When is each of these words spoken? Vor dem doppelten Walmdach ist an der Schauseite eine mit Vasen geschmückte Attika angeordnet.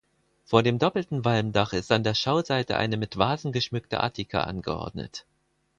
Vor 0.45 0.63
dem 0.63 0.79
doppelten 0.79 1.25
Walmdach 1.25 1.73
ist 1.73 1.91
an 1.91 2.03
der 2.03 2.15
Schauseite 2.15 2.75
eine 2.75 2.97
mit 2.97 3.19
Vasen 3.19 3.51
geschmückte 3.51 4.01
Attika 4.01 4.41
angeordnet. 4.45 5.27